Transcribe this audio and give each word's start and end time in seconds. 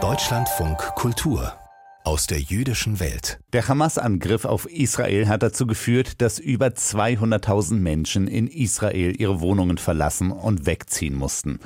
Deutschlandfunk 0.00 0.78
Kultur 0.94 1.52
aus 2.04 2.28
der 2.28 2.38
jüdischen 2.38 3.00
Welt. 3.00 3.40
Der 3.52 3.66
Hamas-Angriff 3.66 4.44
auf 4.44 4.70
Israel 4.70 5.26
hat 5.26 5.42
dazu 5.42 5.66
geführt, 5.66 6.22
dass 6.22 6.38
über 6.38 6.68
200.000 6.68 7.74
Menschen 7.74 8.28
in 8.28 8.46
Israel 8.46 9.20
ihre 9.20 9.40
Wohnungen 9.40 9.78
verlassen 9.78 10.30
und 10.30 10.64
wegziehen 10.64 11.16
mussten. 11.16 11.58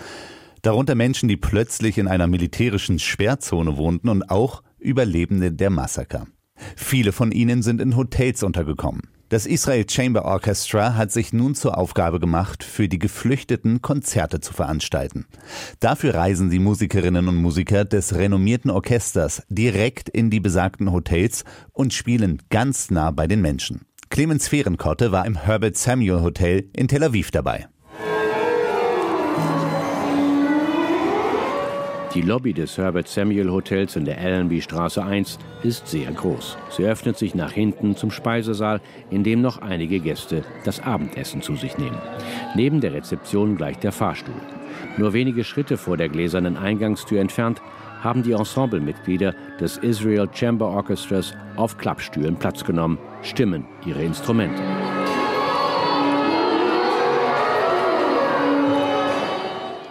Darunter 0.63 0.95
Menschen, 0.95 1.29
die 1.29 1.37
plötzlich 1.37 1.99
in 1.99 2.09
einer 2.09 2.29
militärischen 2.29 2.99
Sperrzone 2.99 3.77
wohnten 3.77 4.09
und 4.09 4.31
auch 4.31 4.63
Überlebende 4.79 5.53
der 5.53 5.69
Massaker. 5.69 6.29
Viele 6.77 7.13
von 7.13 7.31
ihnen 7.31 7.63
sind 7.63 7.79
in 7.83 7.95
Hotels 7.95 8.43
untergekommen. 8.43 9.03
Das 9.33 9.47
Israel 9.47 9.87
Chamber 9.89 10.27
Orchestra 10.27 10.95
hat 10.95 11.11
sich 11.11 11.33
nun 11.33 11.55
zur 11.55 11.79
Aufgabe 11.79 12.21
gemacht, 12.21 12.63
für 12.63 12.87
die 12.87 12.99
Geflüchteten 12.99 13.81
Konzerte 13.81 14.41
zu 14.41 14.53
veranstalten. 14.53 15.25
Dafür 15.81 16.13
reisen 16.13 16.51
die 16.51 16.59
Musikerinnen 16.59 17.27
und 17.27 17.37
Musiker 17.37 17.87
des 17.87 18.15
renommierten 18.15 18.71
Orchesters 18.71 19.43
direkt 19.49 20.11
in 20.11 20.29
die 20.29 20.41
besagten 20.41 20.93
Hotels 20.93 21.47
und 21.73 21.95
spielen 21.95 22.43
ganz 22.51 22.91
nah 22.91 23.11
bei 23.11 23.27
den 23.27 23.41
Menschen. 23.41 23.87
Clemens 24.11 24.49
Fehrenkotte 24.49 25.13
war 25.13 25.25
im 25.25 25.37
Herbert 25.37 25.79
Samuel 25.79 26.21
Hotel 26.21 26.69
in 26.77 26.89
Tel 26.89 27.03
Aviv 27.03 27.31
dabei. 27.31 27.69
Die 32.15 32.21
Lobby 32.21 32.53
des 32.53 32.77
Herbert 32.77 33.09
Samuel 33.09 33.51
Hotels 33.51 33.97
in 33.97 34.05
der 34.05 34.19
Allenby 34.19 34.61
Straße 34.61 35.03
1 35.03 35.39
ist 35.63 35.89
sehr 35.89 36.13
groß. 36.13 36.59
Sie 36.69 36.85
öffnet 36.85 37.17
sich 37.17 37.35
nach 37.35 37.53
hinten 37.53 37.97
zum 37.97 38.11
Speisesaal, 38.11 38.83
in 39.09 39.25
dem 39.25 39.41
noch 39.41 39.63
einige 39.63 39.99
Gäste 39.99 40.45
das 40.65 40.81
Abendessen 40.81 41.41
zu 41.41 41.57
sich 41.57 41.79
nehmen. 41.79 41.97
Neben 42.55 42.83
der 42.83 42.93
Rezeption 42.93 43.57
gleich 43.57 43.79
der 43.79 43.93
Fahrstuhl. 43.93 44.35
Nur 44.99 45.15
wenige 45.15 45.43
Schritte 45.43 45.79
vor 45.79 45.97
der 45.97 46.11
gläsernen 46.11 46.59
Eingangstür 46.59 47.19
entfernt 47.19 47.63
haben 48.03 48.23
die 48.23 48.33
Ensemblemitglieder 48.33 49.35
des 49.59 49.79
Israel 49.79 50.29
Chamber 50.35 50.67
Orchestras 50.67 51.33
auf 51.57 51.79
Klappstühlen 51.79 52.37
Platz 52.37 52.63
genommen, 52.63 52.99
stimmen 53.23 53.65
ihre 53.87 54.03
Instrumente. 54.03 54.63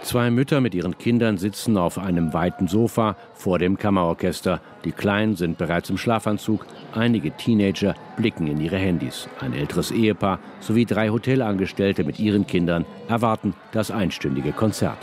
Zwei 0.02 0.32
Mütter 0.32 0.60
mit 0.60 0.74
ihren 0.74 0.98
Kindern 0.98 1.38
sitzen 1.38 1.76
auf 1.76 1.96
einem 1.96 2.32
weiten 2.32 2.66
Sofa 2.66 3.16
vor 3.34 3.60
dem 3.60 3.78
Kammerorchester. 3.78 4.60
Die 4.84 4.90
Kleinen 4.90 5.36
sind 5.36 5.58
bereits 5.58 5.90
im 5.90 5.96
Schlafanzug. 5.96 6.66
Einige 6.92 7.30
Teenager 7.30 7.94
blicken 8.16 8.48
in 8.48 8.60
ihre 8.60 8.78
Handys. 8.78 9.28
Ein 9.40 9.52
älteres 9.52 9.92
Ehepaar 9.92 10.40
sowie 10.58 10.86
drei 10.86 11.10
Hotelangestellte 11.10 12.02
mit 12.02 12.18
ihren 12.18 12.48
Kindern 12.48 12.84
erwarten 13.08 13.54
das 13.70 13.92
einstündige 13.92 14.50
Konzert. 14.50 14.98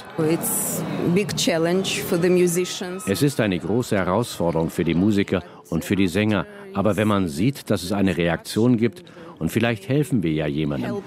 Es 3.07 3.21
ist 3.21 3.39
eine 3.39 3.57
große 3.57 3.95
Herausforderung 3.95 4.69
für 4.69 4.83
die 4.83 4.95
Musiker 4.95 5.43
und 5.69 5.85
für 5.85 5.95
die 5.95 6.09
Sänger. 6.09 6.45
Aber 6.73 6.97
wenn 6.97 7.07
man 7.07 7.29
sieht, 7.29 7.69
dass 7.69 7.83
es 7.83 7.93
eine 7.93 8.17
Reaktion 8.17 8.75
gibt 8.75 9.05
und 9.39 9.49
vielleicht 9.49 9.87
helfen 9.87 10.23
wir 10.23 10.33
ja 10.33 10.45
jemandem, 10.45 10.97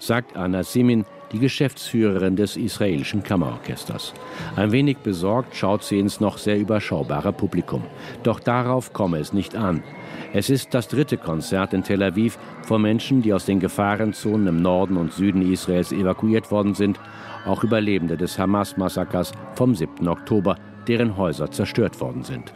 sagt 0.00 0.36
Anna 0.36 0.64
Simin, 0.64 1.04
die 1.34 1.40
Geschäftsführerin 1.40 2.36
des 2.36 2.56
israelischen 2.56 3.24
Kammerorchesters. 3.24 4.14
Ein 4.54 4.70
wenig 4.70 4.98
besorgt 4.98 5.56
schaut 5.56 5.82
sie 5.82 5.98
ins 5.98 6.20
noch 6.20 6.38
sehr 6.38 6.58
überschaubare 6.58 7.32
Publikum. 7.32 7.82
Doch 8.22 8.38
darauf 8.38 8.92
komme 8.92 9.18
es 9.18 9.32
nicht 9.32 9.56
an. 9.56 9.82
Es 10.32 10.48
ist 10.48 10.74
das 10.74 10.86
dritte 10.86 11.16
Konzert 11.16 11.74
in 11.74 11.82
Tel 11.82 12.04
Aviv 12.04 12.38
von 12.62 12.80
Menschen, 12.82 13.20
die 13.20 13.32
aus 13.32 13.46
den 13.46 13.58
Gefahrenzonen 13.58 14.46
im 14.46 14.62
Norden 14.62 14.96
und 14.96 15.12
Süden 15.12 15.42
Israels 15.42 15.90
evakuiert 15.90 16.52
worden 16.52 16.74
sind, 16.74 17.00
auch 17.46 17.64
Überlebende 17.64 18.16
des 18.16 18.38
Hamas-Massakers 18.38 19.32
vom 19.54 19.74
7. 19.74 20.06
Oktober, 20.06 20.56
deren 20.87 21.17
Häuser 21.17 21.51
zerstört 21.51 22.01
worden 22.01 22.23
sind. 22.23 22.51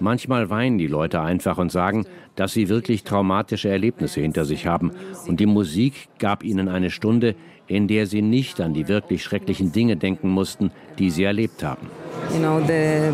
Manchmal 0.00 0.50
weinen 0.50 0.78
die 0.78 0.86
Leute 0.86 1.20
einfach 1.20 1.58
und 1.58 1.72
sagen, 1.72 2.04
dass 2.34 2.52
sie 2.52 2.68
wirklich 2.68 3.04
traumatische 3.04 3.68
Erlebnisse 3.68 4.20
hinter 4.20 4.44
sich 4.44 4.66
haben. 4.66 4.90
Und 5.26 5.40
die 5.40 5.46
Musik 5.46 6.08
gab 6.18 6.42
ihnen 6.42 6.68
eine 6.68 6.90
Stunde, 6.90 7.34
in 7.68 7.88
der 7.88 8.06
sie 8.06 8.22
nicht 8.22 8.60
an 8.60 8.74
die 8.74 8.88
wirklich 8.88 9.24
schrecklichen 9.24 9.72
Dinge 9.72 9.96
denken 9.96 10.28
mussten, 10.28 10.70
die 10.98 11.10
sie 11.10 11.24
erlebt 11.24 11.64
haben. 11.64 11.88
You 12.32 12.40
know, 12.40 12.60
the 12.66 13.12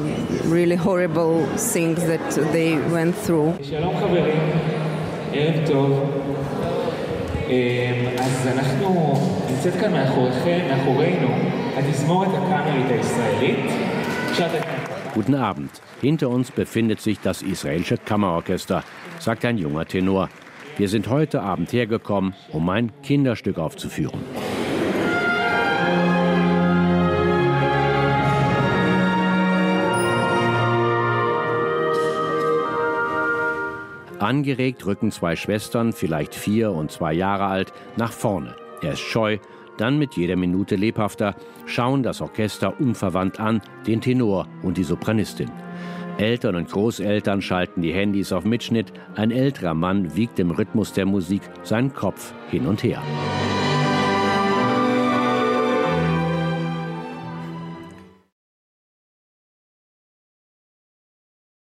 really 0.50 0.76
horrible 0.76 1.46
things 1.56 2.00
that 2.06 2.20
they 2.52 2.78
went 2.90 3.14
through. 3.24 3.54
אז 8.18 8.46
אנחנו, 8.46 9.35
נמצאת 9.56 9.74
כאן 9.80 9.92
מאחוריכם, 9.92 10.60
מאחורינו, 10.70 11.28
התזמורת 11.76 12.28
הקאמרית 12.28 12.90
הישראלית. 12.90 13.70
Guten 15.14 15.34
Abend. 15.34 15.82
Hinter 16.00 16.30
uns 16.30 16.50
befindet 16.50 17.00
sich 17.00 17.20
das 17.20 17.42
israelische 17.42 17.98
Kammerorchester, 17.98 18.82
sagt 19.18 19.44
ein 19.44 19.58
junger 19.58 19.84
Tenor. 19.84 20.30
Wir 20.78 20.88
sind 20.88 21.08
heute 21.10 21.42
Abend 21.42 21.72
hergekommen, 21.72 22.34
um 22.50 22.68
ein 22.70 22.90
Kinderstück 23.02 23.58
aufzuführen. 23.58 24.20
Angeregt 34.18 34.86
rücken 34.86 35.10
zwei 35.10 35.36
Schwestern, 35.36 35.92
vielleicht 35.92 36.34
vier 36.34 36.70
und 36.72 36.90
zwei 36.90 37.12
Jahre 37.12 37.46
alt, 37.46 37.72
nach 37.96 38.12
vorne. 38.12 38.54
Er 38.81 38.93
ist 38.93 38.99
scheu, 38.99 39.37
dann 39.77 39.97
mit 39.97 40.15
jeder 40.15 40.35
Minute 40.35 40.75
lebhafter, 40.75 41.35
schauen 41.65 42.03
das 42.03 42.21
Orchester 42.21 42.79
unverwandt 42.79 43.39
an, 43.39 43.61
den 43.85 44.01
Tenor 44.01 44.47
und 44.63 44.77
die 44.77 44.83
Sopranistin. 44.83 45.51
Eltern 46.17 46.55
und 46.55 46.69
Großeltern 46.69 47.41
schalten 47.41 47.83
die 47.83 47.93
Handys 47.93 48.31
auf 48.31 48.43
Mitschnitt, 48.43 48.91
ein 49.15 49.29
älterer 49.29 49.75
Mann 49.75 50.15
wiegt 50.15 50.39
im 50.39 50.51
Rhythmus 50.51 50.93
der 50.93 51.05
Musik 51.05 51.41
seinen 51.63 51.93
Kopf 51.93 52.33
hin 52.49 52.65
und 52.65 52.83
her. 52.83 53.03